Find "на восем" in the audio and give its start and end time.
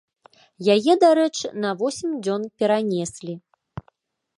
1.65-2.19